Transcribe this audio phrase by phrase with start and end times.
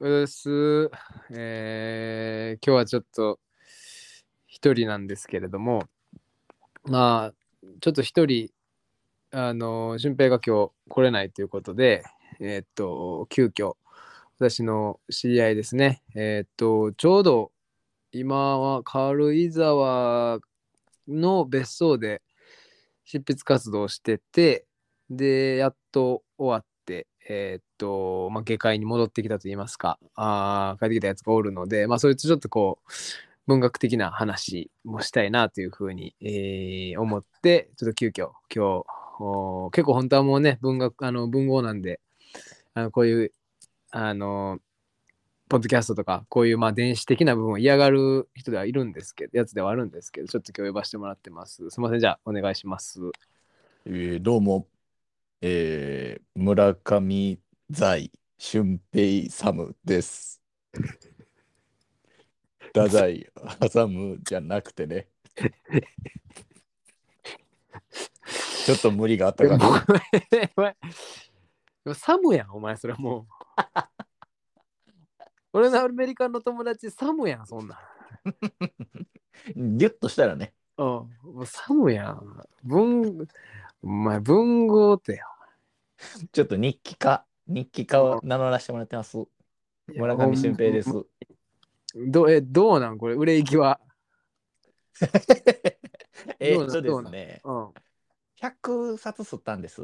[0.00, 0.90] うす。
[1.30, 3.38] えー今日はちょっと
[4.46, 5.88] 一人なんですけれども、
[6.84, 7.34] まあ、
[7.80, 8.50] ちょっと一人、
[9.30, 12.02] あの、俊平が今日来れないということで、
[12.40, 13.76] えーっと、急遽、
[14.38, 17.52] 私の知り合いですね、えーっと、ちょうど
[18.12, 20.40] 今は軽井沢
[21.06, 22.22] の別荘で
[23.04, 24.66] 執筆活動をしてて、
[25.10, 26.69] で、やっと終わって、
[27.32, 32.90] えーっと、まあ、下界に戻ってきたといいますか、あ帰ってきたやつがおるので、まあ、そいつちょっとこう、
[33.46, 42.00] 文学的な話もしたいなというふうに、えー思って、ちょっと急遽今日、結構本当はもうね、文学、あの文豪なんで、
[42.74, 43.32] あのこういう、
[43.92, 44.58] あの、
[45.48, 51.70] ポッドキャストとか、こういうまあ電子的な部分を嫌がる人ではいるんですけど、やつではあるんですけど、ちょっと今日呼ばせてもらってます。
[51.70, 53.00] すみません、じゃあお願いします。
[53.86, 54.66] えーどうも、
[55.42, 57.38] えー村上
[57.70, 60.40] 財俊平サムです。
[62.74, 63.30] 太宰
[63.72, 65.08] 挟むじゃなくてね。
[68.64, 69.86] ちょっと無理があったかな。
[71.94, 73.26] サムやん、お前、それもう。
[75.52, 77.78] 俺のアメリカの友達、サムやん、そんなん。
[79.78, 80.54] ギュッとしたらね。
[80.76, 82.42] うん、もうサムやん。
[82.62, 83.26] 文、
[83.82, 85.26] お前、文豪ってよ。
[86.32, 89.18] ちょっと日記家、日記家を名乗らせてもらってます。
[89.88, 90.92] 村上俊平です。
[91.96, 92.98] どえ、どうなん？
[92.98, 93.80] これ、売れ行きは。
[96.38, 97.68] えっとですね、うん
[98.40, 99.82] ？100冊吸ったんです。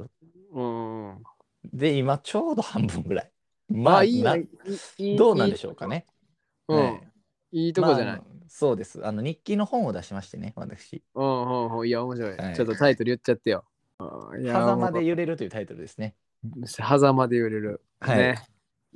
[0.53, 1.23] うんうん。
[1.65, 3.33] で、今ちょうど半分ぐらい。
[3.69, 4.21] ままあ、あ、い
[4.99, 6.07] いどうなんでしょうかね。
[6.69, 6.79] うん。
[6.79, 7.11] はい
[7.53, 8.17] いいとこじゃない？
[8.17, 9.07] まあそうです。
[9.07, 11.03] あの日記の本を出しましてね、私。
[11.15, 11.29] うんう
[11.75, 11.89] んうん。
[11.89, 13.65] いや、面白いちょっとタイトル言っちゃってよ。
[13.99, 16.15] 狭間で揺れるというタイトルですね。
[16.65, 17.83] 狭間で揺れる。
[18.01, 18.47] はいね。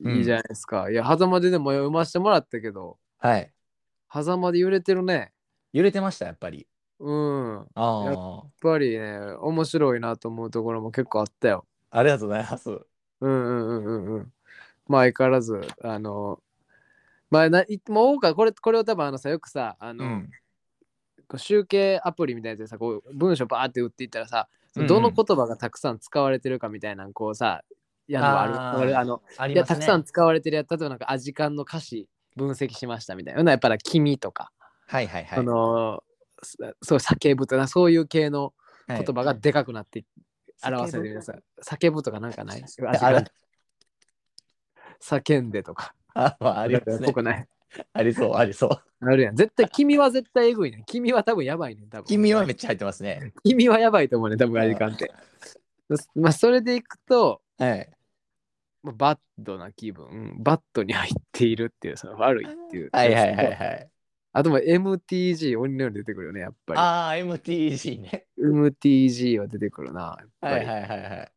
[0.02, 0.90] うんいいじゃないですか。
[0.90, 3.52] いや、狭間ででも読ませてもらったけど、はい。
[4.12, 5.32] 狭間で揺れてるね。
[5.72, 6.66] 揺れてました、やっぱり。
[6.98, 7.54] うん。
[7.56, 11.66] やっあぱりね、面白いなと思うところも結構あったよ。
[11.90, 12.70] あ、ありがとうございます。
[12.70, 12.80] うん
[13.20, 14.32] うんうんうんうん。
[14.88, 16.42] まあ相変わらず、あの、
[17.30, 20.30] まあ、ないもう多かこれこれを多分あのさよくさあの、うん。
[21.28, 27.62] こう集計アプリみたいなやつでさこう文章バーって打っていったらさ、どの言葉がたくさん使われてるかみたいなのこうさ
[28.06, 29.54] やるのがあるあのあね。
[29.54, 33.42] いやたくさん使われてるやつ例えばなんかアジカンの歌詞分析しましたみたいな。
[33.42, 34.52] のやっぱり君とか、
[34.86, 35.38] はいはいはい。
[35.38, 36.02] その
[36.42, 38.52] そそう叫ぶとかそういう系の
[38.86, 39.04] はい。
[39.04, 40.04] 言葉がでかくなって
[40.64, 41.32] 表せるやつ、
[41.62, 42.64] 叫ぶとかなんかない？
[45.00, 45.94] 叫んでとか。
[46.14, 47.06] あまあありますね。
[47.06, 47.12] ぽ。
[47.14, 47.48] くない？
[47.92, 48.70] ありそう、ありそう。
[49.02, 53.32] あるやん絶対君は絶対エグいね君は多分やばいね多分君はめっちゃ入ってますね。
[53.44, 55.10] 君はやばいと思うね多分アジカンって
[56.14, 57.90] まあそれでいくとはい。
[58.82, 63.90] まあバッドな気分バッドに入っているっていうその悪いっていうはいはいはいはい。
[64.32, 68.26] あとも MTG 鬼のように出てくるよねやっぱりああ、MTG ね。
[68.38, 71.32] MTG は出てくるなはいはいはいはい。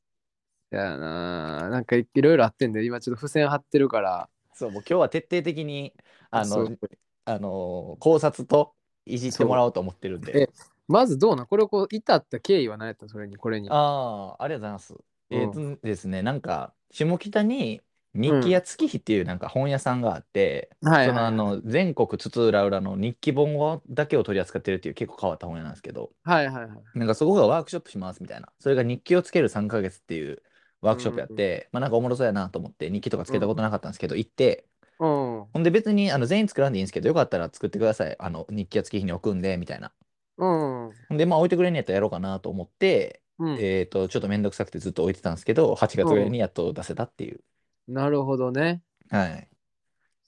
[0.73, 5.93] いやななんかいいろいろあってんで今ちょっと付箋貼ってるからそう、もう今日は徹底的に、
[6.35, 6.79] あのそう、
[7.25, 8.73] あの考察と
[9.05, 10.49] いじってもらおうと思ってるんで。
[10.87, 13.09] まずどうなんこれをこう至った経緯は何やったの？
[13.09, 13.69] それにこれに。
[13.71, 14.93] ああ、ありがとうございます。
[14.93, 15.39] うん。
[15.39, 17.81] えーとですね、なんか、下北に
[18.13, 26.99] 日記屋月日っていうなんか本屋さんがあって、はいはいそのあの全国津々浦々の日記本をだけを取り扱ってるっていう結構変わった本屋なんですけど、はいはいはい。
[26.99, 30.43] なんかそこがワークショップしますみたいな、それが日記をつける3ヶ月っていう
[30.81, 34.67] ワークショップやって、まあなんかおもろそうやなと思って、日記とかつけたことなかったんですけど、行って、
[34.99, 38.15] うんほんで別にあの全員作らんでいいんですけど、よかったら作ってください。
[38.19, 39.91] あの日記屋月日に置くんで、みたいな。
[40.37, 47.41] うんほんで、まあ置いてくれんやったらやろうかなと思って、うんえっと、ちょっとめんどくさくてずっと置いてたんですけど、8月ぐらいにやっと出せたっていう。
[47.87, 49.47] なるほどねはい。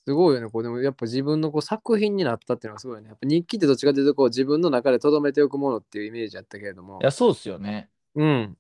[0.06, 0.50] すごいよね。
[0.50, 3.10] こうでもやっぱ自分のこう作品になったっていうのがすごいよね。
[3.10, 7.04] やっぱ日記ってどっちかというとこう自分の中で留めておくものっていうイメージあったけれどもい。
[7.04, 7.90] や、そうっすよね。
[8.14, 8.58] うん。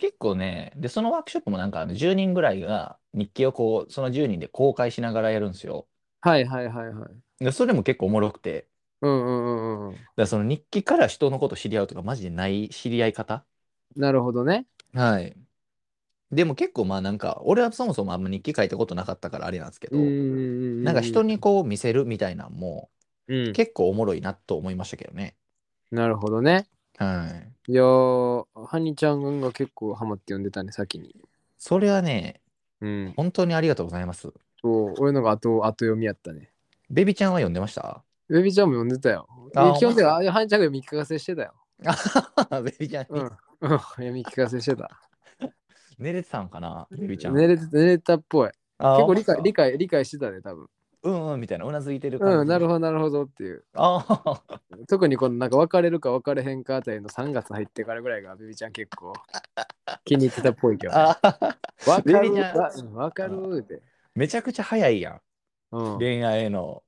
[0.00, 5.88] 結構ね、で、そのワークショップもなんかあの10人ぐらいが日記をこう、その10人で公開しながらやるんですよ。
[6.20, 7.20] はいはいはいはい。
[7.38, 8.68] で、それも結構おもろくて、
[9.02, 9.96] うんうんうんうん。
[9.96, 13.44] だからその日記から人のこと知り合うとかマジでない知り合い方？
[13.96, 14.66] なるほどね。
[14.92, 15.36] はい。
[16.32, 22.90] でも結構まあなんか、俺はそもそもあんま日記書いたことなかったからあれなんですけど、んなんか人にこう見せるみたいなんも
[23.28, 23.52] うん。
[23.52, 25.36] 結構おもろいなと思いましたけどね。
[25.92, 26.66] なるほどね。
[27.04, 27.26] は
[27.66, 27.72] い。
[27.72, 31.16] いやー、ハニちゃんが結構ハマって読んでたね、先に。
[31.56, 32.40] それはね、
[32.80, 33.14] うん。
[33.16, 34.32] 本当にありがとうございます。
[34.60, 36.50] そう、俺のが後後読みやったね。
[36.90, 38.02] ベビちゃんは読んでました？
[38.28, 39.26] ベビーちゃんも読んでたよ。
[39.52, 41.54] 基本的にはあハニちゃんが読み聞かせしてたよ。
[42.50, 43.22] あベビちゃん、うん。
[43.22, 43.30] うん、
[43.78, 44.90] 読み聞かせしてた。
[45.98, 47.36] 寝れてたんかなベビちゃん。
[47.36, 48.50] 寝れて寝れたっぽい。
[48.78, 50.68] あ結構理解理解理解してたね多分
[51.02, 52.34] うんうんみたいなうなずいてる感じ。
[52.36, 53.64] うんなるほどなるほどっていう。
[53.74, 59.12] ああ特にこのなんか別れるか別れへんかあたりの3月入ってからぐらいがビビちゃん結構
[60.04, 61.18] 気に入ってたっぽいけどあ
[61.86, 63.82] わかるビビちゃんわうんわかるって。
[64.14, 65.20] めちゃくちゃ早いや
[65.72, 65.94] うん。
[65.96, 66.82] ん恋愛への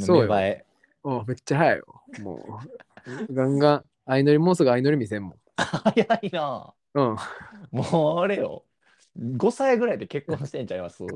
[0.00, 0.22] そうよ。
[0.22, 0.66] 芽生え。
[1.04, 2.02] うんめっちゃ早いよ。
[2.22, 2.62] も
[3.28, 3.34] う。
[3.34, 5.38] ガンガン相乗りもうすぐ相乗り見せんもん。
[5.56, 6.72] 早いな。
[6.94, 7.16] うん。
[7.70, 8.64] もうあれよ
[9.18, 11.04] 5歳ぐらいで結婚してんちゃいます？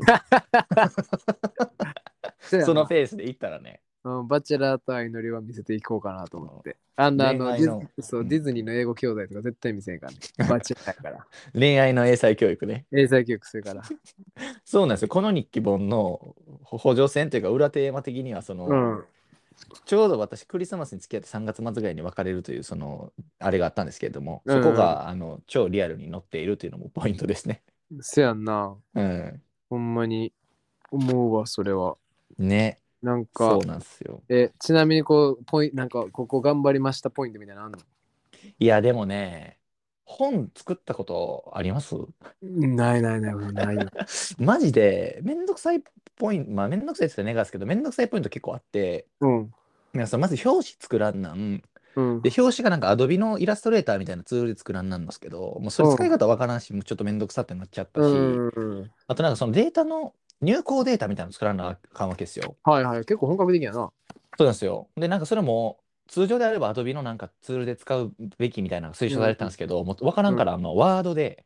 [2.65, 6.77] そのペースでいったらねうん、バチェラーと相乗りは見せていこうかなと思って。
[6.95, 10.19] あんなあのディズそううんディズニーの英語教材とか絶対見せんからね。
[10.49, 11.27] バチェラーやから。
[11.53, 13.83] 恋愛の英才教育ね英才教育するから。
[14.65, 19.05] そうなんですよこの日記本の補助線というか裏テーマ的にはその、うん。
[19.85, 27.63] ちょうど私クリスマスに付き合って3月末ぐらいに別れるというそのあれがあったんですけれども、うんそこがあの超リアルに載っているというのもポイントですね。
[28.01, 28.77] せやんな。
[28.95, 30.33] うん、ほんまに
[30.91, 31.97] 思うわ、それは。
[32.39, 34.23] ねなんかそう、なんですよ。
[34.29, 37.79] え、ちなみにこう、ポインなんか、ここ頑張りましたポイントみたいなのあんの？
[38.59, 39.59] いやでもね
[40.05, 41.95] 本作ったことあります？
[42.43, 43.91] ないないない、ないよ。
[44.39, 45.83] マジでめんどくさい
[46.17, 49.53] ポイントまあめんどくさいって言ったらネガですけどめんどくさいポイント結構あってうん。
[49.95, 51.63] いやそのまず表紙作らんなん
[51.97, 52.21] うん。
[52.23, 58.91] で表紙がなんかアドビのイラストレーターみたいなツールで作らんなんですけどもうそれ使い方わからんし、もうちょっとめんどくさってなっちゃったし、うんうん。
[59.07, 62.57] あとなんかそのデータの入稿データみたいなの作らなあかんわけですよ。
[62.65, 62.99] はいはい。
[63.01, 63.91] 結構本格的やな。
[64.39, 64.89] そうなんですよ。
[64.97, 71.45] で、なんかそれも通常であれば Adobe のなんかツールで使うべきみたいなのが推奨されてたんですけど、もう分からんから、あのワードで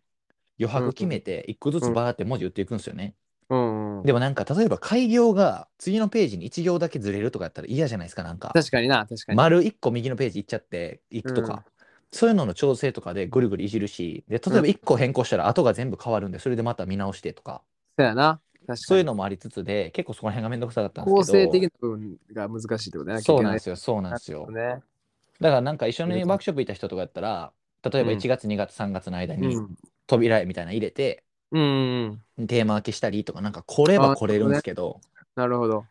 [0.60, 3.16] 余白決めて一個ずつバーって文字打っていくんですよね。
[3.50, 4.06] うんうん。
[4.06, 8.54] でもなんか例えば開業が次のページに1行だけずれるとかやったら嫌じゃないですか、なんか。
[8.54, 9.38] 確かにな、確かに。
[9.38, 11.64] 丸1個右のページ行っちゃっていくとか、うん
[12.12, 17.62] そういうのの調整とかでぐるぐるいじるし、で例えば1個変更したら後が全部変わるんで、それでまた見直してとか、
[17.98, 18.40] そうやな。
[18.66, 18.76] 確かに。
[18.86, 21.26] そういうのもありつつで、結構そこら辺がめんどくさかったんですけど。
[21.26, 23.22] 構成的な部分が難しいってことだね。
[23.22, 24.46] そうなんですよ、そうなんですよ。
[24.46, 24.82] ね。
[25.40, 27.52] だからなんか一緒にワークショップ行った人とかやったら、
[27.90, 29.76] 例えばうん1月、2月、3月の間にうん。
[30.06, 32.46] 扉絵みたいなの入れて、うんうん。
[32.46, 35.00] テーマ分けしたりとか、なんか来れば来れるんですけど、
[35.34, 35.84] なるほど。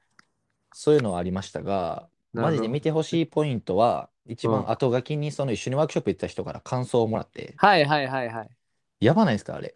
[0.73, 8.49] そういうのはありましたが、マジで見てほしいポイントは、一うん番後書きにその一緒にワークショップ行った人から感想をもらって、はいはいはいはい。
[8.99, 9.75] やばないですか、あれ。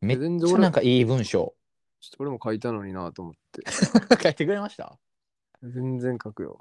[0.00, 1.54] めっ全然俺ちゃなんかいい文章。
[2.00, 3.62] ちょっと俺も書いたのになと思って。
[4.22, 4.98] 書いてくれました？
[5.62, 6.58] 全然書くよ。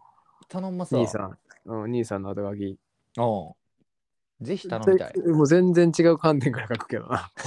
[0.49, 1.01] 頼んますわ。
[1.01, 1.37] 兄さん。
[1.65, 2.77] うん、兄さんの後書き。
[3.17, 3.55] おう
[4.41, 5.17] ぜひ頼みたい。
[5.27, 7.31] もう全然違う観点から書くけどな。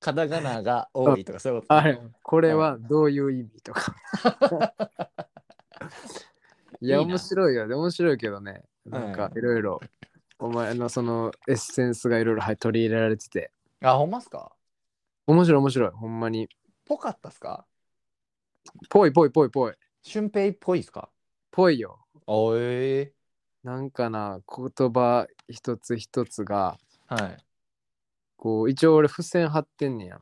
[0.00, 1.74] カタカナが多いとかそういうこと？
[1.74, 3.94] あれ、これはどういう意味とか。
[6.80, 7.74] いや、面白いよね。
[7.74, 8.64] 面白いけどね。
[8.86, 9.80] なんかうんいろいろ、
[10.38, 13.52] お前のそのエッセンスがいろいろはい取り入れられてて。
[13.82, 14.52] あ、ほんまっすか？
[15.26, 15.90] 面白い面白い。
[15.90, 16.48] ほんまに。
[16.86, 17.66] ぽかったっすか？
[18.88, 19.74] ぽいぽいぽいぽい。
[20.02, 21.10] 俊平っぽいっすか？
[21.50, 22.06] ぽいよ。
[22.26, 23.12] おえ
[23.62, 27.44] なんかな、言葉一つ一つが、はい。
[28.36, 30.20] こう、一応俺付箋貼ってんねやん。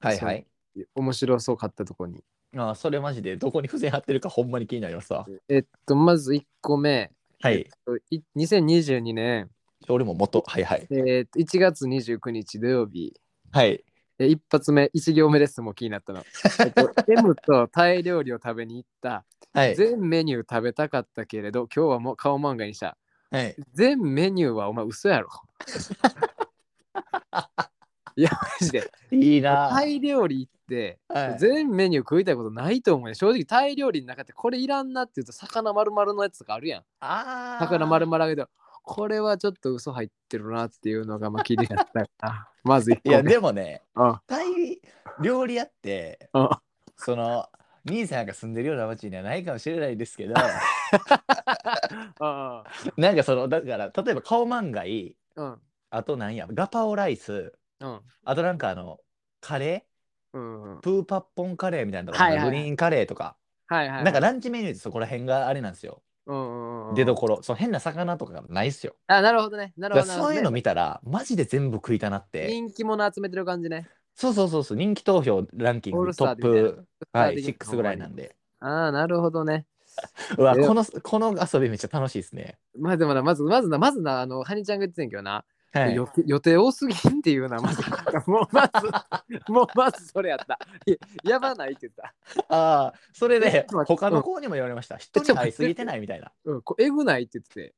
[0.00, 0.46] はいはい。
[0.94, 2.22] 面白そうかったとこに。
[2.56, 5.26] あそれマジでどこに付箋貼ってるかほんまに気になりますわ。
[5.48, 7.10] えっと、まず1個目。
[7.40, 7.68] はい。
[8.10, 9.50] い2022年、
[9.88, 10.86] 俺も元、はいはい。
[10.90, 13.12] えーっと1月29日土曜日、
[13.52, 13.84] はい。
[14.18, 16.24] え一発目、1行目ですもう気になったの。
[16.64, 19.24] えっと、 M とタイ料理を食べに行った。
[19.52, 19.76] はい。
[19.76, 22.96] 全メニュー食べたかったけれど、今日はもう顔漫画にした。
[23.30, 23.54] はい。
[23.74, 25.28] 全メニューはお前嘘やろ。
[28.16, 28.90] いや、マジで。
[29.10, 33.14] いいなタイ料理行って、はい全メニュー食いたいことないと思うね。
[33.14, 36.84] 正直、タイ料理の中でこれいらんなって言うと、魚丸々のやつとかあるやん。
[37.00, 38.46] あー魚丸々あげて、
[38.86, 42.48] これはちょっと嘘入ってるなっていうのがまあ気になったかな。
[42.62, 43.10] まず1個目。
[43.10, 44.80] いや、でもね、あタイ
[45.20, 46.62] 料理屋って、あ
[46.96, 47.48] その、
[47.84, 50.34] 兄さんが住んでるような町にはないかもしれないですけど、
[52.20, 52.64] あ
[52.96, 55.60] なんかその、だから、例えば顔漫画いうん。
[55.90, 58.00] あとなんや、ガパオライス、うん。
[58.24, 59.00] あとなんかあの、
[59.40, 59.84] カレ
[60.32, 60.78] うんうん。
[60.78, 62.50] ープーパッポンカレーみたいなのとか、はいはいはい。
[62.50, 64.04] グリーンカレーとか、はいはいはい。
[64.04, 66.02] なんかランチメニューってそこら辺があれなんですよ。
[66.26, 67.42] うんうんうん出どころ。
[67.42, 68.94] その変な魚とかがないっすよ。
[69.06, 69.72] あ、なるほどね。
[69.76, 70.06] なるほど。
[70.06, 72.48] だからそういうのね見たら、マジで全部食いたなって。
[72.48, 73.88] 人気者集めてる感じね。
[74.14, 78.36] そうそうそうそう、人気投票ランキングトップ、はい、スター的な6ぐらいなんで。
[78.60, 79.66] ああ、なるほどね。
[80.38, 82.58] うわ、えこの、この遊びめっちゃ楽しいですね。
[82.78, 85.44] まあでもな、まず、まずな、まずな、あの、ハニちゃんが言ってたんやけどな、
[85.78, 85.94] はい。
[86.26, 87.82] 予定多すぎんっていうな、まず、
[88.30, 90.58] もうまず、もうまずそれやった。
[90.86, 92.14] いややばないって言った。
[92.48, 94.96] ああ、それえで他の子にも言われました。
[94.96, 96.32] 人に会いすぎてないみたいな。
[96.44, 97.74] うん、こえぐないって言ってて。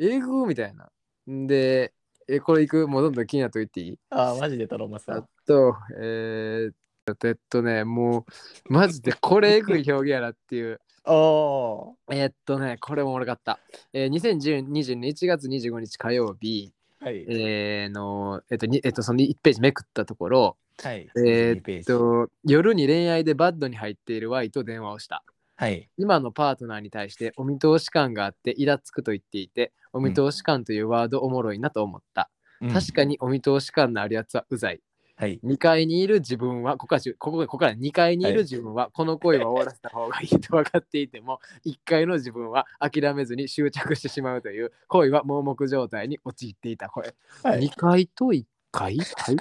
[0.00, 0.90] えぐみたいな。
[1.30, 1.92] んで、
[2.28, 2.88] え、これいく？
[2.88, 3.98] もうどんどん気になっといていい？
[4.10, 5.26] あーマジで頼まあさ。
[5.46, 8.26] と、えー、えっとね、も
[8.68, 10.80] う、マジでこれえぐい表現やなっていう。
[11.06, 12.14] おー。
[12.14, 13.58] えーっとね、これもおもろかった。
[13.92, 17.24] えー、2020年1月25日火曜日、はい。
[17.28, 21.08] えーの、えっと、にえっと、その1ページめくったところ、はい。
[21.16, 25.22] え2ペーっと、夜に恋愛でバッドに入っている Y と電話をした。
[25.56, 25.88] はい。
[25.96, 32.30] 今のパートナーに対してお見通し感があってイラつくと言っていて、お見通し感というワードおもろいなと思った。
[32.72, 33.10] 確かに。
[33.10, 34.80] にお見通し感のあるやつはうざい。
[35.18, 35.40] はい。
[35.42, 46.90] 2階にいる自分は、ここからここここから2階にいる自分は、この恋は終わらせた方がいいと分かっていても、 1階の自分は諦めずに執着してしまうという、恋は盲目状態に陥っていた。
[46.90, 47.60] これ、はい。
[47.60, 48.98] 2階と1階？
[48.98, 49.36] はい。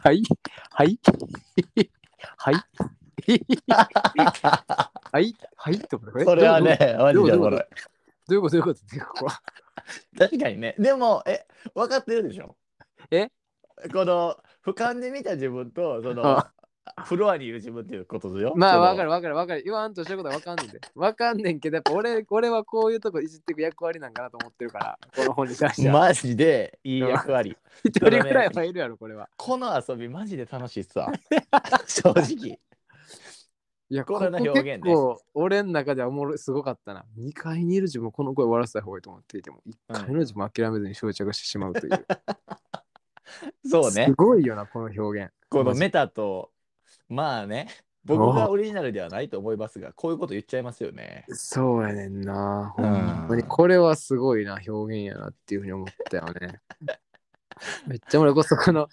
[0.00, 0.22] はい。
[0.70, 0.98] はい。
[2.38, 2.54] はい。
[5.12, 5.34] はい。
[5.56, 5.74] はい。
[5.74, 7.60] ってことこれそれはね、マジでおもろい。
[8.28, 8.38] どうい。
[8.38, 8.60] うことどうい。
[8.60, 9.02] うことどうい。
[9.02, 9.34] うこと
[10.18, 10.74] 確かにね。
[10.78, 12.56] でも、え、分かってるでしょ
[13.10, 13.28] え
[13.92, 16.52] この、俯瞰で見た自分と、そのあ、
[17.04, 18.54] フロアにいる自分っていうことですよ。
[18.56, 19.62] まあわかるわかるわかる。
[19.62, 20.80] 言わんとしてることはわかんねんで。
[20.94, 26.00] わかんねんけどやっぱ俺俺はこういうとこいじっていく役割なんかなと思ってるからこの本に対しては。
[26.00, 27.56] マジでいい役割。
[27.84, 29.28] 一人ぐらいはいるやろこれは。
[29.36, 31.12] この遊びマジで楽しいっすわ。
[31.86, 32.58] 正直。
[33.88, 37.04] いやこれのここ表現ね結構俺の中ではおもろいすごかったな。
[37.18, 42.06] 2階にいる自分この声終わらせた方がいいと思っていても1階の自分諦めずに執着してしまうという、
[43.64, 44.12] そうねす。
[44.14, 46.50] ごいよなこの表現このメタと、
[47.08, 47.68] まあね、
[48.04, 51.24] 僕がオリジナルではないと思いますが、こういうこと言っちゃいますよね。
[51.28, 52.72] そうやねんな。
[52.76, 56.60] ほうんんまにこれはすごいな表現やなっていうふうに思ったよね。
[57.86, 58.88] めっちゃ俺こそこの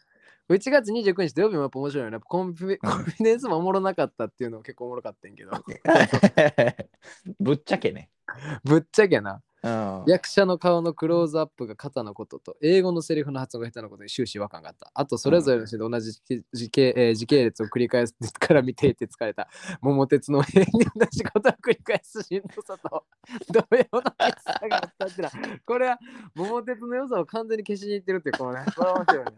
[0.50, 2.19] 1月29日土曜日もやっぱ面白いよね。
[2.19, 5.51] コンフィコンフィデンスもおもろなかったっていうのも結構おもろかったんやけど、
[7.39, 8.10] ぶっちゃけね。
[8.63, 10.03] ぶっちゃけな、うん。
[10.07, 14.91] 役者の顔のクローズアップが肩のことと、英語のセリフの発音が下手なことに終始違和感があった。
[14.93, 19.50] あと、それぞれの人で同じ時時系,、えー時系列を繰り返すから見ていて疲れた。
[19.81, 23.05] 桃鉄の永遠に同じことを繰り返すしんどさと、
[23.50, 25.31] 同様のきつさがあったってな。
[25.65, 26.00] これは
[26.36, 29.31] 桃鉄の良さを完全に消しにいってるっていう、このね、 これは面白いね。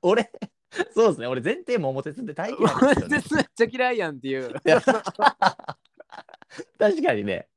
[0.00, 0.32] 俺、
[0.94, 1.26] そうですね。
[1.26, 3.08] 俺、前提桃鉄で大嫌いなん 桃。
[3.08, 4.54] 鉄めっちゃ嫌いやんっていう。
[6.78, 7.48] 確かにね。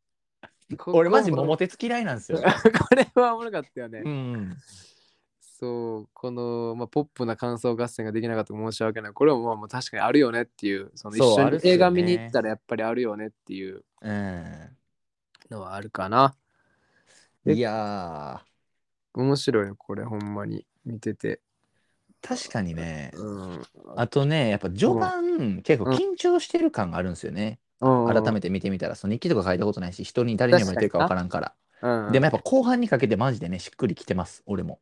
[0.87, 2.39] 俺、マジ桃鉄嫌いなんですよ。
[2.89, 4.01] これはおもろかったよね。
[4.03, 4.57] うん。
[5.39, 9.13] そう、この、まあ、ポップな感想合戦ができなかったら申し訳ない。
[9.13, 14.77] これはまあまあ確かにあるよねっていう、その一緒に映画見に行ったらやっぱりあるよねっていううん。
[15.49, 16.35] のはあるかな。
[17.45, 18.43] えいや
[19.13, 21.41] 面白いよ、これほんまに見てて。
[22.21, 23.11] ー、確かにね。
[23.15, 23.63] うん。
[23.95, 27.59] あとね、やっぱ序盤、結構緊張してる感があるんですよね。
[27.79, 28.47] 改めて。
[28.47, 31.53] て見てみたら、その日記とか書いたことないし、人に誰に読まれてるか分からんから。
[31.81, 34.79] うん、でもやっぱ後半にかけてマジでね、しっくりきてます、俺も。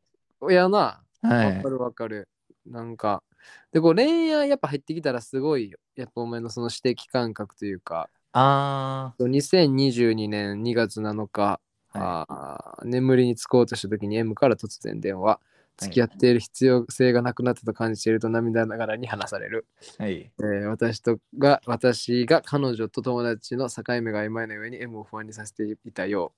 [0.50, 1.70] いやな、はいわか。
[1.70, 2.30] るわかる。
[2.66, 3.22] なんか、
[3.72, 5.78] で、こう恋愛やっぱ入ってきたらすごいよ。
[5.96, 15.40] やっぱお前のその指摘感覚というか、あ2022年2月7日、ー、はあー眠りにつこうとした時に M から突然電話。
[15.78, 19.66] 付き合っている必要性がなくなったと感じていると涙ながらに話される。
[20.00, 20.02] い。
[20.02, 20.32] はい。
[20.40, 26.34] えー私とが私が彼女と友達の境目が曖昧な上に M を不安にさせていたよ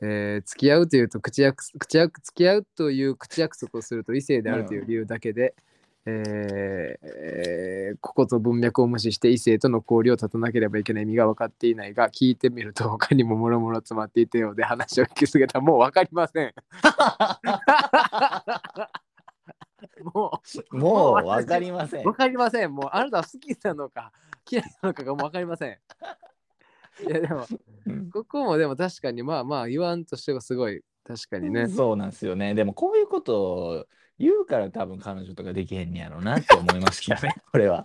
[0.00, 0.06] う。
[0.06, 5.54] えー付き合うというと口約口約付き合うという口約束をすると異性であるという理由だけで、
[6.06, 16.54] えーえーここと文脈を無視して異性との交流を断たなければいけない意味が分かっていないが聞いてみると他にももろもろ詰まっていたようで話を聞きすぎたもう分かりません。
[20.14, 20.40] も
[20.72, 22.14] うもう分かりませんわ。
[22.14, 22.72] かりません。
[22.72, 24.12] もうあなたは好きなのか
[24.50, 25.78] 嫌いなのかがもうわかりません。
[27.06, 27.46] いやでも、
[27.86, 31.68] うんここもでも確かにまあまあ言わんとしてはすごい確かにね。
[31.68, 32.54] そうなんですよね。
[32.54, 33.86] でもこういうことを
[34.18, 37.82] 言うから多分彼女とかできへんねやろうなって思いますけどね、 これは。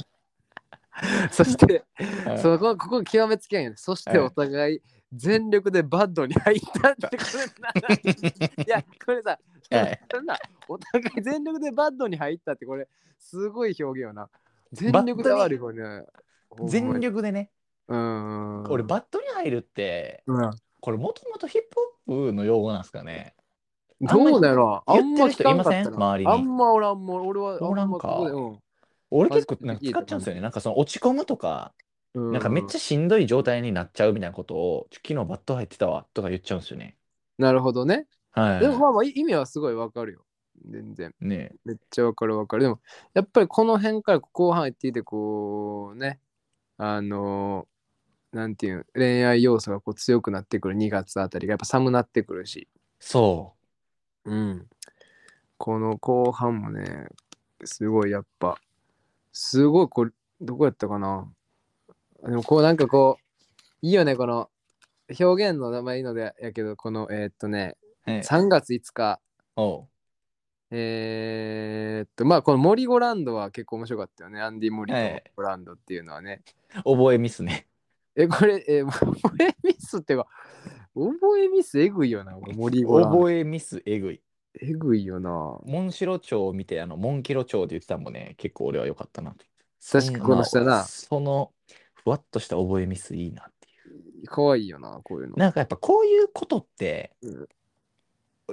[1.32, 1.84] そして、
[2.26, 3.76] は いそこここ極めつけんよね。
[3.78, 4.82] そしてはいお互い
[5.14, 7.94] 全力でバッドに入ったってこれ
[8.58, 8.64] な。
[8.64, 9.40] いや、これさ、
[9.72, 14.30] はいそんなお互い全力でバッドに入ったってこれすごい表現よな。
[14.72, 16.06] 全力で悪いこれね。
[16.68, 17.50] 全力でね、
[17.88, 18.64] うん。
[18.70, 20.52] 俺バッドに入るって、うん
[20.82, 21.68] これもともとヒップ
[22.06, 23.34] ホップの用語なんですかね。
[24.00, 25.96] どうだろうあんま聞かんかったないません？
[25.96, 28.20] 周りにあんま俺あんま俺はおらんか
[29.10, 30.42] 俺結構なんか使っちゃうんですよね。
[30.42, 31.74] なんかその落ち込むとか、
[32.14, 36.98] なんかめっちゃしんどい状態になっちゃうみたいなことを、昨日バッド入ってたわとか言っちゃうんですよね。
[37.40, 38.06] なるほどね。
[38.32, 38.60] はい。
[38.60, 40.26] でもまあまあい意味はすごいわかるよ。
[40.70, 41.16] 全然。
[41.20, 42.64] ねめっちゃわかるわかる。
[42.64, 42.80] でも
[43.16, 46.20] やっぱりこの辺から後半入っていてこうね、
[46.78, 47.68] あの
[48.36, 52.68] なんていうの恋愛要素がこう強くなってくる2月あたりがやっぱ寒なってくるし。
[53.00, 53.54] そ
[54.26, 54.68] うん。
[55.58, 57.08] この後半もね、
[57.64, 58.60] すごいやっぱ、
[59.32, 60.12] すごいこれ、
[60.42, 61.32] どこやったかな。
[62.24, 64.50] でもこうなんかこう、いいよね、この
[65.18, 69.22] 表現の名前いいのでやけど、このえーっとね、え3月5日、
[69.56, 69.88] おう
[70.72, 74.42] えーっと、まあこのモリゴランドは結構面白かったよね。
[74.42, 76.42] アンディ・モリはいゴランドっていうのはね。
[76.84, 77.68] 覚えミスね。
[78.16, 80.28] え、これ、え、 覚えミスってか、
[80.94, 83.18] 覚えミスえぐいよな、モリゴランド。
[83.18, 84.22] 覚えミスえぐい。
[84.62, 85.30] えぐいよな。
[85.66, 89.46] モンシロチョウを見て、あの、モンキロチョウで言ってたのもね、結構俺は良かったなと。
[89.92, 91.52] 確かにこの人なまあその、
[91.94, 94.28] ふわっとした覚えミスいいなっていう。
[94.28, 95.36] かわいいよな、こういうの。
[95.36, 97.48] なんかやっぱこういうことって、うん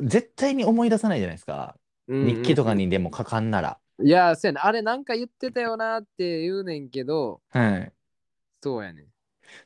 [0.00, 1.76] 絶対に思い出さないじゃないですか。
[2.08, 3.78] うんうん日記とかにでも書かんなら。
[4.02, 4.60] いや、そうやね。
[4.62, 7.92] あれなんか言ってたよなって言うねんけど、はい。
[8.62, 9.06] そうやねん。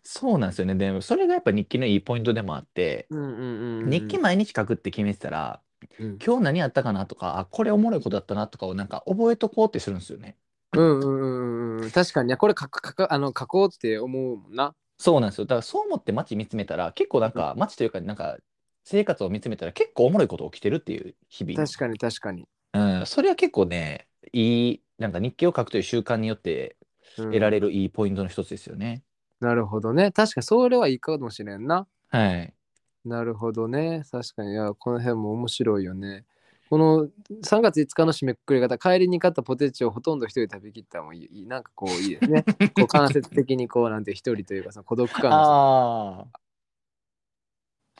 [0.02, 0.74] そうなんですよね。
[0.74, 3.90] でもそれがやっぱ日記のいいポイントでもあって、うんうんうんうん。
[3.90, 5.60] 日記毎日書くって決めてたら、
[6.00, 10.36] うん今日何やったかなとか、あ、これおもろいことだったなとかをなんか覚えとこうってするんですよね。
[10.72, 11.90] うんうんうんうん。
[11.90, 14.74] 確かに、これ書く書くあの書こうって思うもんな。
[14.98, 15.44] そうなんですよ。
[15.44, 18.38] だからそう思って街見つめたら、結構なんか街というか、なんか
[18.84, 21.54] 生活を見つめたら結構おもろいこと起きてるっていう日々。
[21.54, 22.48] 確かに確かに。
[22.72, 26.76] うん、それは結構ね、いい、なんか日記を書くという習慣によって
[27.18, 29.02] うん得られるいいポイントの一つですよね。
[29.40, 30.12] なるほどね。
[30.12, 31.86] 確かにそれはいいかもしれんな。
[32.08, 32.56] はい。
[33.04, 34.02] なるほどね。
[34.10, 36.24] 確かに、いや、この辺も面白いよね。
[36.68, 37.08] この
[37.42, 42.46] 3月5日の締めくくり方、帰りに買ったポテチをほとんど一人で食べきったのもいい、いいなんかこういいですね。
[42.74, 46.26] こう間接的にこうなんて一人というか、その孤独感があ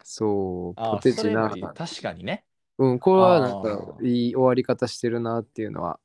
[0.03, 1.73] そう、あ、ポテチなそれもいい。
[1.75, 2.45] 確かにね。
[2.79, 5.99] うん、これはなんあかーいい終わり方してるなっていうのは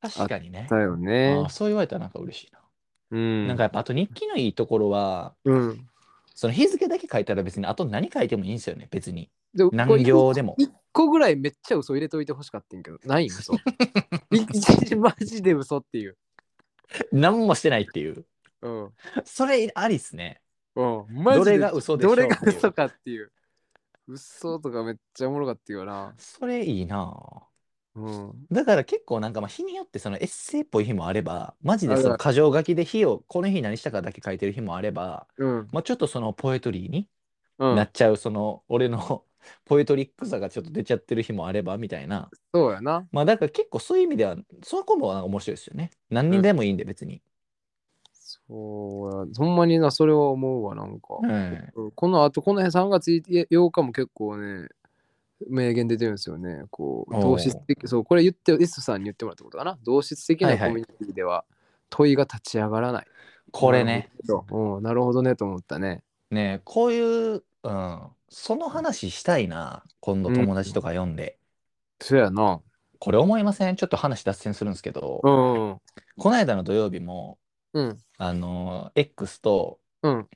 [0.00, 0.68] 確かにね。
[0.68, 1.50] だよねあ。
[1.50, 2.60] そう言われたらなんか嬉しいな。
[3.10, 3.46] うん。
[3.46, 5.86] なんかやっぱあと日記のいいところは、うん。
[6.34, 9.30] その日付だけ書いたら別にあと何書いてもいいんですよね、別に。
[9.72, 10.54] 何行でも。
[10.58, 13.54] 一個ぐらいめっちゃ嘘入れといてほしかったんけど、ないん嘘。
[14.30, 16.16] いマジで嘘っていう。
[17.12, 18.26] 何もしてないっていう。
[18.62, 18.92] うん。
[19.24, 20.40] それありっすね。
[20.74, 21.24] うん。
[21.24, 23.32] どれが嘘でしょうどれが嘘かっていう。
[24.08, 26.14] 嘘とかめっちゃおもろかったよな。
[26.18, 27.12] それいいな
[27.96, 28.46] うん。
[28.50, 35.68] だから結構なんかまあ日によってそのエッセイっぽい日もあれば、マジでその箇条書きで日を、この日何したかだけ書いてる日もあれば、うん。
[35.72, 37.08] まあちょっとそのポエトリーに
[37.58, 39.24] うんなっちゃう、その俺の
[39.64, 42.28] ポエトリックさがちょっと出ちゃってる日もあればみたいな。
[42.52, 43.06] そうやな。
[43.12, 45.90] まあだから結構そういう意味では、そこもなんか面白いですよね。
[46.10, 47.22] 何人でもいいんで別に。
[48.12, 49.34] そうや。
[49.36, 51.14] ほんまにな、それは思うわ、なんか。
[51.14, 53.10] はいうんこのあと、この辺3月
[53.50, 54.68] 8日も結構ね、
[55.48, 56.64] 名言出てるんですよね。
[56.70, 59.78] こう、同質的、そう、これ言って、イスさんに言ってもらったことかな？
[59.84, 61.44] 同質的ないコミュニティでは
[61.90, 63.06] 問いが立ち上がらない。
[63.52, 64.10] これね。
[64.50, 66.02] うん、なるほどねと思ったね。
[66.30, 71.38] ねこういう、うん、その話したいな、今度友達とか読んで。
[72.00, 72.60] そうやな。
[72.98, 73.76] これ思いません？
[73.76, 75.80] ちょっと話脱線するんですけど、うん。
[76.18, 77.38] この間の土曜日も、
[77.74, 77.98] うん。
[78.16, 80.28] あの、X とうん。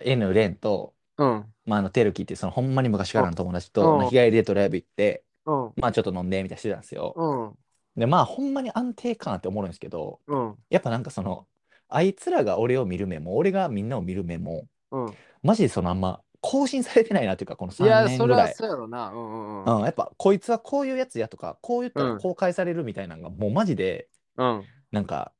[0.00, 1.54] N レンと、うん。
[1.64, 5.74] まあ、あの、テルキっていうそのほんまに昔からの友達うと、んまあ日帰りでドライブ行って、うん。
[5.76, 7.14] まあちょっと飲んでみたいなしてたんですよ。
[7.14, 7.58] うん。
[7.96, 10.58] で、まあほんまに安定感あっておもろいんですけど、うん。
[10.70, 11.48] やっぱなんかその、
[11.88, 15.18] あいつらが俺を見る目も、俺がみんなを見る目も、うん。
[15.42, 18.54] マジでそのあんま更新されてないなっていうか、この3いや、それは年ぐらい。
[18.54, 19.08] そうやろな。
[19.10, 19.78] うんうんうん。
[19.78, 24.68] うん、やっぱこいつはこういうやつやとか、こう言ったうんら公開されるみたいなのが、もうマジで、うん。
[24.92, 25.34] なんか、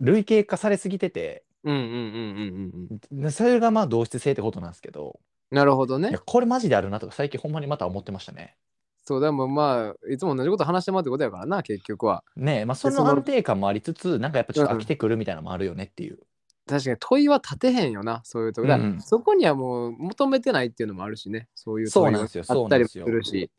[0.00, 1.98] 類型化されすぎてて、うんうんうんうん
[2.80, 3.22] うんうん。
[3.22, 6.16] でそれがまあ同質性ってことなんですけど、なるほどね。
[6.24, 8.56] これマジであるなとか、最近ほんまにまた思ってましたね。
[9.04, 12.24] そう、でもまあ、いつも同じこと話してもらうってことやからな、結局は。
[12.36, 16.18] ねえ、まあそそのの安定感もありつつ、なんかやっぱちょっとうん飽きてくるみたいなのもあるよねっていう。
[16.68, 18.66] 確かに問いは立てへんよな、そういうとこ。
[18.66, 23.50] だからうんうんそこにはもう求めてないっていうのもあるしね、そういう問いなんですよあったりもするし。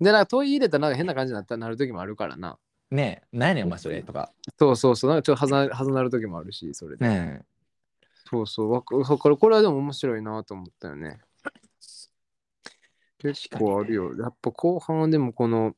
[0.00, 2.58] で、なんか問い入れたらなんか変な感じになったなる時もあるからな。
[2.90, 4.32] ねえ、なんやねんお前それとか。
[4.58, 7.08] そうそうそう、なんかちょっとはずなはずなる時もあるし、それで。
[7.08, 7.42] ね
[8.30, 11.20] そうそう、わかそうこれこれはでも面白いなと思ったよね。
[13.18, 14.14] 結構あるよ。
[14.16, 15.74] やっぱ後半はでもこの、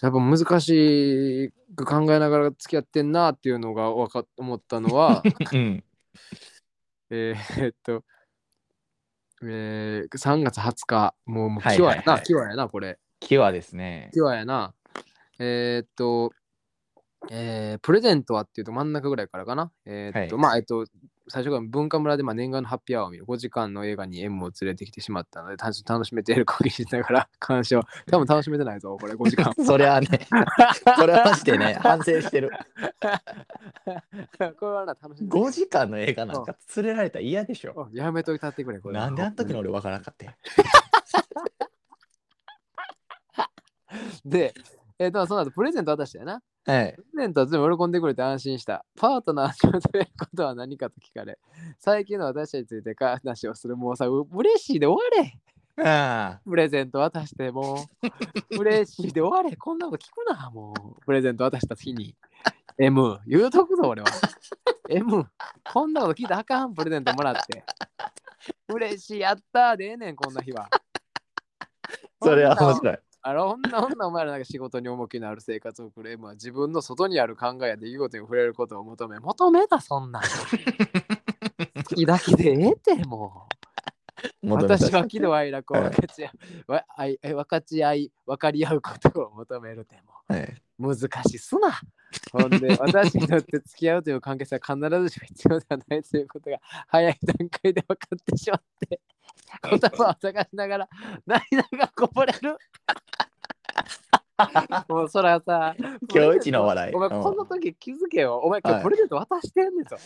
[0.00, 5.30] やっぱ難しく考えながら付き合ってんなっていうのがわか思ったのは、え。
[5.52, 5.84] うん。
[7.10, 7.34] え
[7.68, 8.04] っと、
[9.42, 12.98] えー、3月20日、もう、もう、はいキワやな、はいはいキワやな、これ。
[13.20, 14.10] キワですね。
[14.14, 14.74] キワやな。
[15.38, 16.32] えーっと、
[17.30, 19.72] えープレゼントはっていうと真ん中ぐらいからかな。
[19.86, 20.42] えーっと、はい。
[20.42, 20.86] まあ、えっと、
[21.28, 29.52] 最初から文化村でまあ念願のハッピーアワーを見る5時間の映画に M を連れてきてしまったので楽し楽しめている限りしながら 鑑賞多分楽しめてないぞこれ5時間。
[29.64, 30.08] それはね、
[30.98, 32.50] それはマジでね、反省してる。
[34.58, 35.36] これはな楽しんで。
[35.36, 37.88] 5時間の映画なんか連れられたら嫌でしょ。
[37.92, 38.98] やめといたってくれこれ。
[38.98, 40.34] なんであの時の俺わからなかったん
[44.24, 44.54] で、
[45.02, 46.40] えっ、と、その後プレゼント渡したよな。
[46.64, 46.94] はい。
[46.94, 48.84] プレゼントは全部喜んでくれて安心した。
[48.96, 51.38] パートナーに求めることは何かと聞かれ、
[51.80, 53.76] 最近の私について話をする。
[53.76, 55.38] もうさ、う嬉しいで終われ。
[55.84, 57.88] あプレゼント渡しても
[58.52, 59.56] う、 嬉しいで終われ。
[59.56, 61.04] こんなこと聞くな、もう。
[61.04, 62.14] プレゼント渡した日に。
[62.78, 64.08] M、言うとくぞ、俺は。
[64.88, 65.26] M、
[65.72, 67.64] こんなこと聞いたらあかん、プレゼントもらって。
[68.68, 70.68] 嬉しい、やったーでええねん、こんな日は。
[72.22, 72.74] それは面い。
[72.76, 72.98] 白い。
[73.24, 80.22] あの、ほんなほんなお前らなんか仕事に重きのある生活を送る M は自分の外にある考えや出来事に触れることを求め、求めた、そんなん。
[80.22, 83.52] 好きだけでええって、もう。
[84.42, 86.30] 求めた私は喜怒哀楽をはい分かち合
[86.68, 90.12] う、わあいえ分かち合い、分かり合うことを求めるでも。
[90.28, 90.62] はい。
[90.78, 90.96] 難
[91.28, 91.80] しすな。
[92.32, 96.58] ほんで、私にとって付き合うという関係性は必ずしも必要ではないということが
[96.88, 99.00] 早い段階で分かってしまって、
[99.62, 100.88] 言葉を探しながら
[101.26, 102.56] 涙がこぼれる。
[104.88, 105.74] もうそらさ、
[106.12, 108.38] 今日一の笑いお前、うんこの時気づけよ。
[108.38, 109.96] お前、今はい日プレゼント渡してんねんぞ。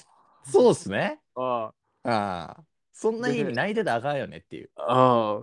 [0.45, 1.21] そうっすね。
[1.35, 1.73] あ
[2.05, 2.65] ああ。
[2.93, 4.71] そんな日に泣いてたらあかんよねっていう。
[4.77, 5.43] あ。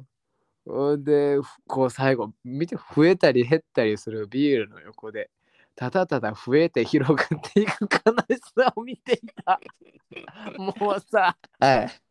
[0.66, 1.38] ほんで、
[1.68, 5.30] こう最後、見て増えたり減ったりするビールの横で、
[5.76, 9.60] ただただ増えて広がっていく悲しさを見ていた。
[10.58, 12.03] もうさ、はい。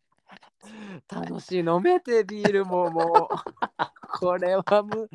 [1.08, 5.10] 楽しい飲めてビールももう、これはもう、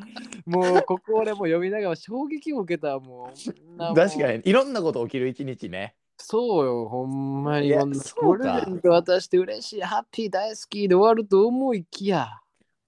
[0.46, 3.76] もうここ俺も読みながら衝撃を受けたもう。
[3.76, 5.94] なもう確かに、いろんなこと起きる一日ね。
[6.16, 7.68] そうよ、ほんまに。
[7.68, 12.28] いやこんなそうかプレゼント渡して嬉しい、ハッピー、大好きで終わると思いきや。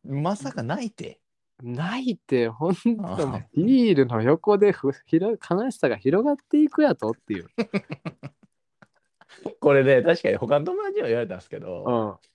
[0.04, 1.20] まさか泣いて。
[1.62, 7.48] ないって、ほんとはいビールの横でふ広悲しさが広がっていくやとっていう。
[9.60, 12.29] これね、確かに他の友達には言われたんですけうど、ん、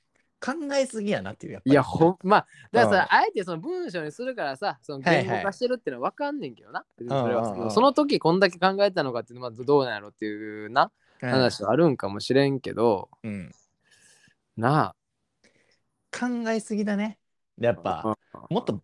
[0.45, 1.53] 考えすぎやなっていう。
[1.53, 6.86] やっぱりいや、ほんまあ、だからうんさ、あえてその文章にするからさ、その言語化してるっていうのは分かんねんけどな。
[6.97, 13.51] 別にそれはそうんうんうんのその時こんだけ考えたのかっていうのはどうなんやろっていうなうん話はあるんかもしれんけど、うん。
[14.58, 14.95] な
[16.12, 17.17] 考えすぎだね。
[17.58, 18.15] やっあ。
[18.31, 18.81] ぱ、もっと、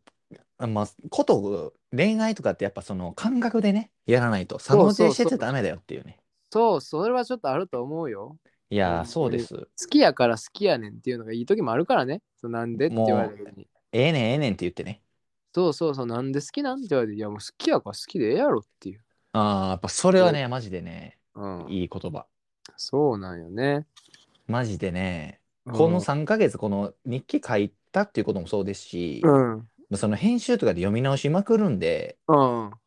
[0.58, 6.18] あまあ、こと、恋愛とかってやっぱその感覚でね、やらないと、左脳性してちゃダメだよっていうね。
[6.52, 8.38] そう、それはちょっとあると思うよ。
[8.72, 9.54] いやそうです。
[9.54, 12.22] 好きやから好きやねんっていうのがいい時もあるからね。
[12.40, 13.68] そうなんでって言われた時に。
[13.92, 15.02] ええねん、ええねんって言ってね。
[15.54, 16.80] そうそうそう、なんで好きなん？
[16.80, 19.02] って言われて、いやもう好きやから好きでええやろっていう。
[19.34, 22.26] ああ、やっぱそれはね、マジでね、うん、いい言葉。
[22.78, 23.86] そうなんよね。
[24.48, 29.68] マジでね、うんこの3ヶ月、この日記書いたっていうこともそうですし、うん。
[29.98, 32.36] その編集とかで読み直しまくるんで、うん。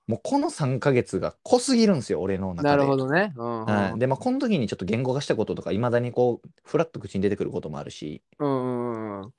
[0.07, 2.69] もうこの3ヶ月が濃すぎるんですよ、俺の中で。
[2.69, 3.33] なるほどね。
[3.37, 3.64] うん。
[3.64, 9.33] はい、で、まあ、この時にちょっと言語化したこととか、いまだにこう、ふらっと口に出てくることもあるし、うんうんうん。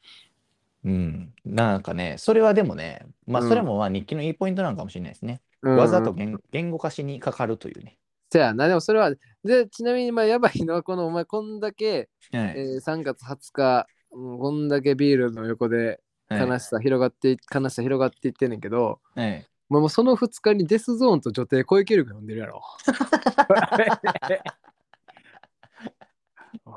[0.86, 5.42] うん、なんかね、それはでもね、まあ、うんそれもまあ日記のいいポイントなのかもしれないですね。
[5.62, 7.98] うんわざと言言語化しにかかるというね。
[8.32, 9.12] せやな、でもそれは、
[9.44, 22.62] で、ちなみに、まあ、やばいのは、このお前、こんだけ、はいえー3月20日、うんこんだけビールの横ではい悲しさ広がってい、悲しさ広がっていってんねんけど、はいまあ、もうその2日にデスゾーンと女帝小池力読んでるやろ。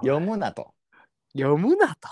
[0.03, 0.73] 読むなと。
[1.37, 2.09] 読むなと。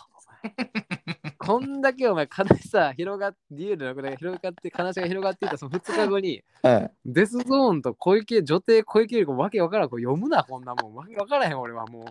[1.38, 9.88] こんだけお前悲しさ広がって、ビールの横で広がって、悲しさが広がっていたその2日後に、はいデスゾーンと小池、女帝小池力わけわからん。
[9.88, 10.94] これ読むな、こんなもん。
[10.94, 12.04] わけわからへん、俺はも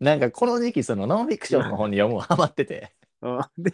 [0.00, 3.28] なんかこの時期、そのノンフィクションの本に読むのハマってて、う。
[3.28, 3.72] うんで、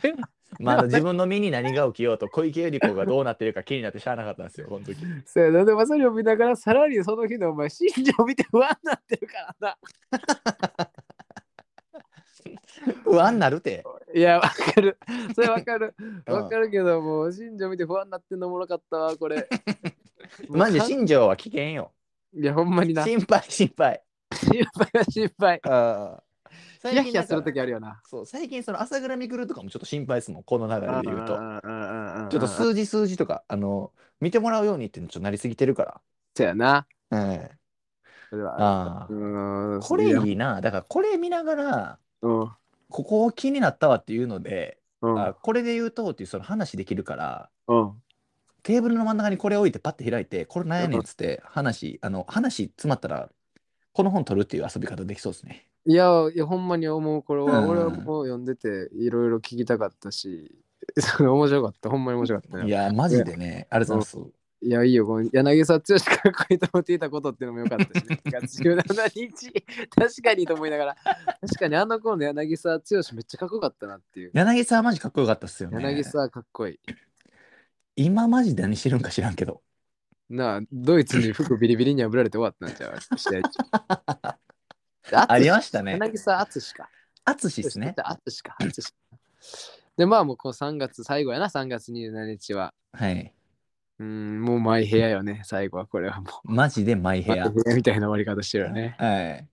[0.60, 4.96] まあ、自分の身に何が起きようと小池百合子がどうなってるか気になってしゃあなかったんですよ、 この時。
[5.26, 9.78] そうやなでもそれを見ながら、さらにその日のお前、新庄見て不安になってるからな。
[13.04, 13.84] 不安になるて。
[14.14, 14.98] いや、わかる。
[15.34, 15.94] それわかる。
[15.98, 19.48] うんわかるけど、もう、新庄見て不安になってんのおもろかったわ、これ。
[20.48, 21.92] マジ新庄は危険よ。
[22.32, 23.02] いや、ほんまにな。
[23.02, 24.02] 心心配、心配。
[24.30, 25.60] 配は心配。
[25.64, 26.22] あ
[26.82, 28.00] ヒヤヒヤするときあるよな。
[28.04, 31.34] そう最近その朝倉未来とかもちょっと心配ですもん、この流れで言うと。
[31.34, 36.00] とちょっと数字数字とか、あの、見てもらうようにってちょっとなりすぎてるか
[36.34, 36.86] そうやな。
[37.10, 37.16] あ
[38.32, 39.12] あう。
[39.12, 40.60] ーんこれいやいいな。
[40.60, 42.50] だからこれ見ながら、うん。
[42.90, 45.20] ここ気になったわっていうので、うん。
[45.20, 48.02] あこれで言うとっていうその話できるから、うん。
[48.62, 53.30] テーブルの真ん中にこれ置いてパッて開いて、これ何やねんっつって話、あの、話詰まったら、
[53.92, 55.67] この本取るっていう遊び方できそうですね。
[55.86, 57.22] いや、いや、ほんまに思う。
[57.22, 60.54] これは、うん俺はもう読んでて、いろいろ聞きたかったし、
[60.98, 61.88] そ れ面白かった。
[61.90, 62.66] ほんまに面白かったね。
[62.66, 64.32] いや、マジでね、ありがとうございます。
[64.60, 65.06] いや、いいよ。
[65.06, 68.20] この柳沢剛かっこいいと思っていたことっていうのもよかったしね。
[68.24, 69.52] 4月17日、
[69.94, 70.96] 確かにと思いながら、
[71.40, 74.30] 確かにあの頃の柳沢剛めっちゃかっこよかったなっていう。
[74.34, 75.80] 柳沢マジかっこよかったっすよね。
[75.80, 76.80] 柳沢かっこいい。
[77.94, 79.62] 今マジで何してるんか知らんけど。
[80.28, 83.18] なあ、ドイツに服ビリビリに破られて終わったんちゃう？
[83.18, 83.48] 試合中
[85.14, 85.92] ありましたね。
[85.92, 86.88] 柳沢敦か。
[87.24, 87.94] 淳っすね。
[87.96, 88.56] 淳か。
[88.58, 88.96] 淳か。
[89.96, 92.72] で、まあもうこの3月最後やな、3月27日は。
[92.92, 93.32] はい。
[93.98, 96.52] うん、もうマイ部屋よね、最後はこれはもう。
[96.52, 97.54] マジでマイ部屋マイ。
[97.54, 98.96] 部屋みたいな終わり方してるよね。
[98.98, 99.48] はい。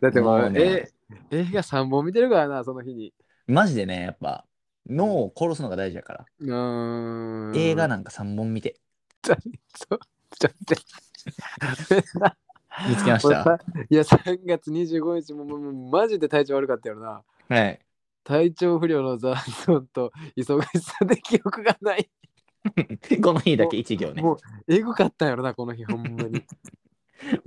[0.00, 0.92] だってもう、もうねえ
[1.30, 3.12] 映画3本見てるからな、その日に。
[3.48, 4.44] マジでね、やっぱ、
[4.88, 6.26] 脳を殺すのが大事やから。
[6.38, 7.56] うーん。
[7.56, 8.76] 映画なんか3本見て。
[9.22, 9.38] ちょっ
[9.88, 10.00] と
[10.40, 10.76] 待っ
[11.96, 12.36] て。
[12.88, 13.58] 見つけました？
[13.88, 17.22] いや、3月25日ももうマジで体調悪かったよな。
[17.48, 17.80] はい。
[18.24, 22.10] 体調不良のザーゾンと忙しさで記憶がない。
[23.22, 24.22] この日だけ一行ね。
[24.22, 24.38] もう、
[24.72, 26.44] エグかったんやろな、この日、ほんまに。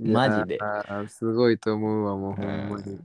[0.00, 0.58] マジで
[1.08, 2.98] すごいと思うわ、もうほんまに。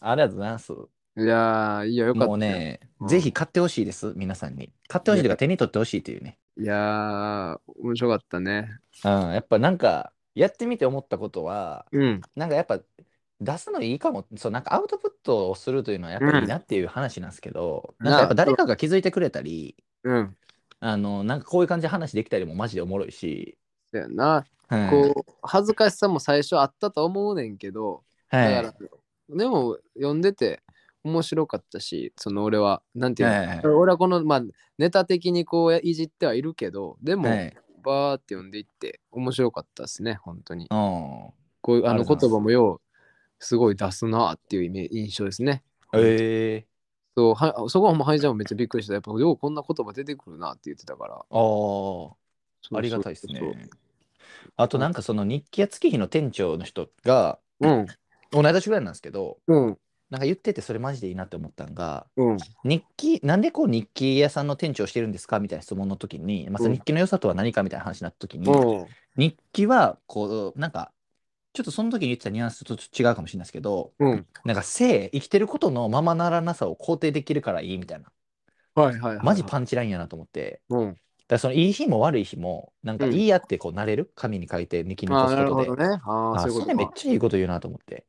[0.00, 0.72] ありがとうございます。
[0.72, 2.28] いやー、いいよ、よかったよ。
[2.30, 4.72] もうね、うんぜひ買ってほしいです、皆さんに。
[4.86, 6.38] 買ってほしいとか手に取ってほしいというね。
[6.56, 8.78] いやー、面白かったね。
[9.04, 12.20] うん、やっぱなんか、やってみて思ったことは、うん。
[12.36, 12.80] なんかやっぱ
[13.40, 20.36] 出すのいいかも、そう、なんかアウトプットをするというのはやっぱりいいなっていう話なんですけど、うんなんかやっぱ誰かが気づいてくれたり、うん。
[20.80, 23.58] あの、なんかこういう感じで話できたりもマジでおもろいし、
[23.92, 24.44] だよな。
[24.68, 24.90] はい。
[24.90, 28.54] こう、恥ずかしさも最初あったと思うねんけど、はい。
[28.54, 30.62] だから、でも、読んでて
[31.02, 33.66] 面白かったし、その俺は、なんていうの、はいはい。
[33.66, 34.42] 俺はこの、まあ、
[34.78, 40.68] ネタ的にこういじってはいるけど、でも、はいバーって読んでいって面白かったですね、本当に。
[40.70, 41.30] うん
[41.62, 42.80] こういうあの言葉もよう、
[43.38, 45.62] すごい出すなっていうイメ印象ですね。
[45.94, 46.66] ええ
[47.16, 48.94] そうはそこはもうハイジャンもめっちゃびっくりした。
[48.94, 51.14] やっぱようこんな言葉出てくるなって言ってたから。
[51.14, 53.68] ああ、ありがたいですね。
[54.56, 57.86] あとなんかその日記や月日の店長の人が、うん。
[58.30, 59.78] 同い年ぐらいなんですけど、うん。
[60.10, 62.36] なんか言っててそれマジでいいなって思ったんが、うん。
[62.64, 68.86] 日記、なんでこう日記屋さんの店長をしてるんですかみたいな質問の時に、まあ、そのうん日記の良さとは何かみたいな話になった時に、うん。
[69.16, 70.92] 日記はこう、なんか、
[71.52, 74.26] ちょっとその時に言ってたニュアンスと違うかもしれないですけど、うん。
[74.44, 78.10] なんか生、生きてることのままならなさを肯定できるからいいみたいな、
[78.74, 79.24] はいはいはい。
[79.24, 80.88] マジパンチラインやなと思って、うん。
[80.88, 85.84] だからそのいい日も悪い日も、なんかうんいいやってこうなれる、紙に書いて日記に残すことで。
[86.04, 86.46] あ。
[86.50, 88.06] それめっちゃいいこと言うなと思って。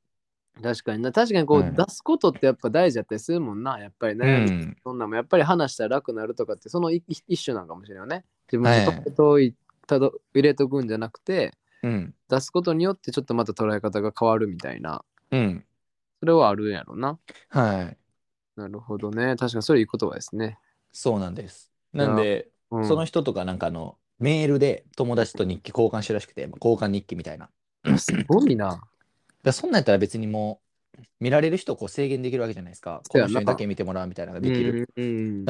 [0.62, 1.12] 確かにな。
[1.12, 3.80] 確かにこう、うん出すことってやっぱ大事だったりするもんな。
[3.80, 4.46] やっぱりうね。
[4.46, 4.78] ん。
[4.84, 8.26] そんなんもやっぱり話したら楽になるとかって、その一一種なんかもしれないよね。
[8.52, 9.56] 自分はいのとことい
[9.88, 12.14] たど入れとくんじゃなくて、うん。
[12.30, 15.04] 出すことによってちょっとまた捉え方が変わるみたいな。
[15.32, 15.66] うん。
[16.20, 17.18] それはあるんやろな。
[17.50, 17.98] はい。
[18.56, 19.36] なるほどね。
[19.38, 20.60] 確かにそれいい言葉ですね。
[20.92, 21.72] そうなんです。
[21.94, 27.50] なんで、うん、その人とかなんかあの、メールで友達と日記交換しらしくて、まあ交換日記みたいな。
[27.98, 28.82] すごいな。
[29.44, 30.62] らそんなんやったら別にも
[30.98, 33.02] う、見られる人をこう制限できるわけじゃないですか。
[33.08, 34.88] この人にだけ見てもらうみたいなのができる。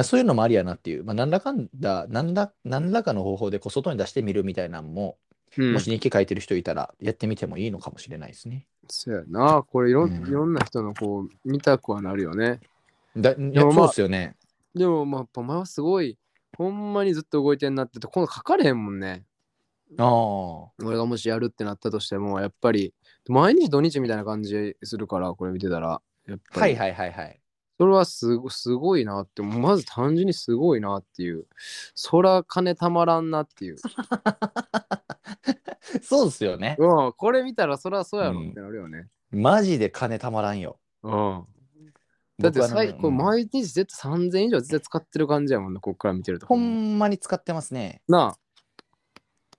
[0.04, 5.18] そういうのもありやなっていう、まあ、何らかんだ、何ら何らかの方法でこう外に出してみるみたいなのも、
[5.58, 8.68] うんもし日記書いてる人いたら、やってみてもいいのかもしれないですね。
[8.88, 9.64] そうやな。
[9.70, 12.62] これいろ,、うんいろんな人のこう見たくはなるよね。
[13.18, 14.38] だいやもまあそうですよね。
[14.74, 16.18] でもまあお前はすごい、
[16.58, 19.26] ほんまにずっと動いてんなってて、この書かれへんもんね。
[19.98, 20.72] ああ。
[20.84, 22.94] 俺がもしやるってなったとしても、やっぱり
[23.28, 26.02] 毎日土日みたいな感じするから、これ見てたら。
[26.28, 27.42] やっぱりはいはいはいはい。
[27.80, 31.48] それはすごすごいなって、まず単純にすごいなっていう。
[31.96, 33.78] そら金たまらんなっていう。
[36.04, 36.76] そうですよね。
[36.78, 39.08] うん、これ見たらそらそうやろってなるよね。
[39.32, 40.80] マジで金たまらんよ。
[41.04, 41.46] うん。
[42.40, 46.46] だって僕はね最これうん毎日絶対3000以上絶対使ってる感じやもんな、こっから見てると。
[46.46, 48.02] ほんまに使ってますね。
[48.08, 48.38] なあ、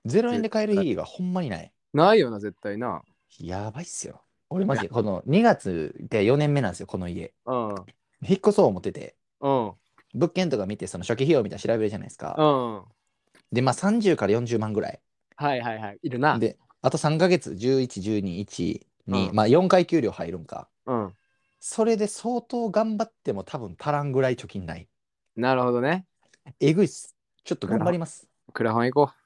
[0.06, 1.72] 0円で買える日がほんまにない。
[1.94, 3.02] ないよな、絶対な。
[3.38, 4.22] やばいっすよ。
[4.50, 7.32] 俺マジでこの2月で4年目なんですよ、この家。
[7.46, 7.74] うん。
[8.22, 9.72] 引っ越そう思ってて、うん。
[10.14, 12.34] 物件とか見て、その初期費用みたいなの調べるじゃないですか。
[12.36, 12.82] うん。
[13.50, 15.00] で、まあ30から40万ぐらい。
[15.36, 15.98] はいはいはい。
[16.02, 16.38] いるな。
[16.38, 20.68] で、あと3ヶ月、11、12、1に、うんまあ4回給料入るんか。
[20.86, 21.14] うん。
[21.60, 24.88] それで相当頑張っても多分足らんぐらい貯金ない。
[25.36, 26.06] なるほどね。
[26.60, 27.14] えぐいっす。
[27.44, 28.28] ちょっと頑張ります。
[28.52, 29.21] クラファン行こう。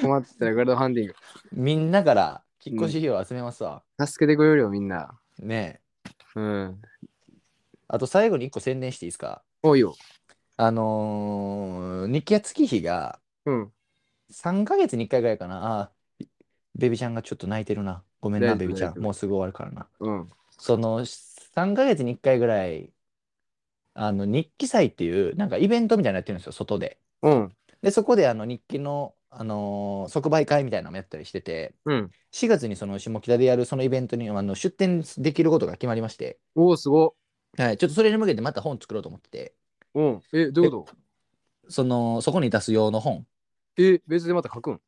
[0.00, 1.14] 困ってたらクラウドファンディング。
[1.52, 3.82] みんなから引っ越し費用集めますわ。
[3.98, 5.18] 助けてくれるよ、みんな。
[5.38, 5.80] ね
[6.36, 6.40] え。
[6.40, 6.82] うん。
[7.88, 9.42] あと最後に1個宣伝していいですか？
[9.62, 9.94] おいよ。
[10.56, 13.72] あのー日記や月日がうん。
[14.32, 15.80] 3ヶ月に1回ぐらいかな。
[15.80, 16.26] あー
[16.74, 18.02] ベビちゃんがちょっと泣いてるな。
[18.20, 18.90] ごめんな、大丈夫ベビちゃん。
[18.90, 19.86] 大丈夫もうすぐ終わるからな。
[20.00, 20.28] うん。
[20.50, 22.90] その3ヶ月に1回ぐらい、
[23.94, 26.98] あの日記祭っていうなんかイベントみたいなのやってるんですよ、外で。
[27.22, 27.52] うん。
[27.86, 32.10] で、そこであの日記の、あのー即売会みたいなのもやったりしてて、うん。
[32.32, 37.14] 4月にその下北でやるそのイベントにあの出店できることが決まりまして、おお、すご。
[37.56, 39.54] はい、ちょっとそれに向けてまた本作ろうと思ってて、
[39.94, 40.20] うん。
[40.32, 40.86] え、どういうこ
[41.68, 43.24] その、そこに出す用の本。
[43.78, 44.80] え、別でまた書くん？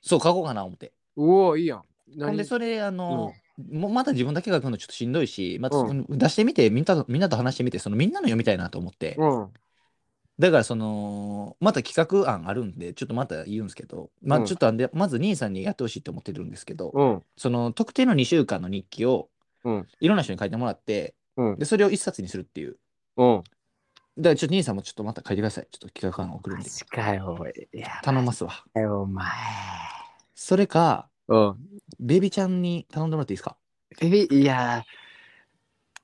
[0.00, 0.94] そう、書こうかな思って。
[1.16, 1.78] うおいいやん。
[1.80, 2.38] ほん何？
[2.38, 3.34] で、それ、あの、
[3.70, 5.76] もうまた自分だけが書くのちょっとしんどいし、また
[6.08, 9.16] 出してみてみんなと、みんなと話してみて、そのみんなの読みたいなと思って。
[9.18, 9.48] うん。
[10.38, 17.22] だから、その、また企画案あるんで、ちょっとまた言うんですけど、まあ、うんちょっとあんで、まず兄さんにやってほしいと思ってるんですけど、うん。
[17.36, 19.28] その特定の2週間の日記を
[19.64, 22.76] うんいろんな人に書いてもらって、うんでそれを一冊にするっていう。
[23.16, 23.42] うん。
[24.18, 25.68] だからちょっと兄さんもちょっとまた書いてください。
[25.70, 26.64] ちょっと企画案送るんで。
[26.64, 27.52] マジかよ、おい。
[27.72, 28.64] いや、頼ますわ。
[28.74, 29.26] お前。
[30.34, 31.56] それか、うん。
[32.00, 33.56] ベビちゃんに頼んでもらっていいですか？
[34.00, 34.84] ベビいや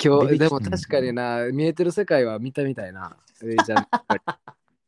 [0.03, 3.17] 今日、でも確かにな、見えてる世界は見たみたいな。
[3.43, 3.89] ベビちゃ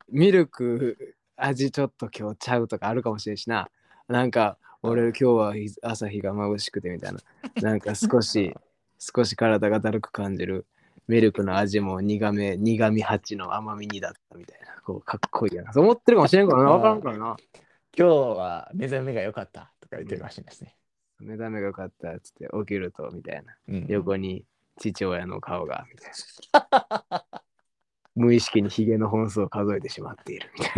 [0.08, 3.68] ミルク味ちょっと今日ちゃうとかあるかもしれんしな。
[4.08, 7.20] なんか、俺今日は日朝日が眩しくてみたいな。
[7.60, 8.54] なんか少し、
[8.98, 10.66] 少し体がだるく感じる。
[11.08, 14.80] ミルクの味も苦め、苦み8の甘みにだったみたいな。
[14.82, 15.72] こうかっこいいやな。
[15.72, 16.70] そう思ってるかもしれんからな。
[16.70, 17.36] わからんからな。
[17.98, 20.76] 今日は目覚めが良かったとか言ってるらしいですね。
[21.18, 23.56] 目覚めがよかったっつって起きるとみたいな。
[23.68, 24.44] うん、横に
[24.80, 26.10] 父親の顔がみたい
[27.10, 27.24] な。
[28.16, 30.72] 無意識にヒゲの本数を数えてしまっているみたい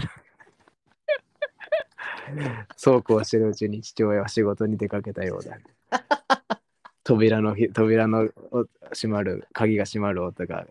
[2.36, 2.66] な。
[2.76, 5.56] そうこうしてるうちに父親は仕事に出かけたようだ。
[7.04, 10.66] 扉のひ扉のお閉まる鍵が閉まる音が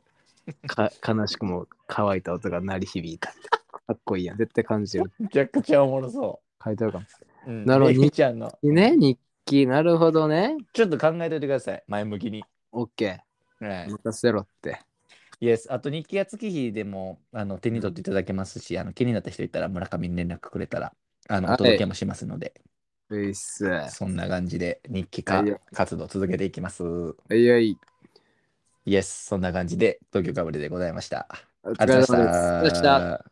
[0.68, 3.30] か悲しくも乾いた音が鳴り響いた。
[3.30, 4.38] かっこいいやん。
[4.38, 5.12] 絶対感じる。
[5.20, 7.06] めちゃくちゃおもろそ書いてあるかも。
[7.48, 7.52] う。
[7.52, 8.52] うんなるほどちゃんの。
[8.62, 9.68] ね、日記。
[9.68, 10.58] なるほどね。
[10.74, 11.84] ちょっと考えておいてください。
[11.88, 12.44] 前向きに。
[12.74, 13.24] オッケ
[13.60, 13.92] はいー。
[13.92, 14.80] 任せろって。
[15.42, 15.72] イエス。
[15.74, 20.94] あと日記や月日でもあの手に取っていただけますし、あの気になった人いたら村上に連絡くれたら
[21.30, 22.54] あのはいお届けもしますので、
[23.10, 23.66] ういっす。
[23.86, 26.84] そんな感じで日記化はいよ活動続けていきます。
[27.30, 27.78] はいはい。
[28.86, 29.26] イエス。
[29.28, 31.28] そんな感じで東京かぶりでございました。
[31.64, 32.32] お疲ありがとうござい。
[32.64, 33.32] ました。